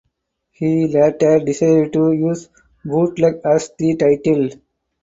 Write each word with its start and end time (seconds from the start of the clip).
He 0.49 0.87
later 0.87 1.39
decided 1.41 1.93
to 1.93 2.11
use 2.11 2.49
"Bootleg" 2.83 3.35
as 3.45 3.69
the 3.77 3.95
title. 3.95 4.49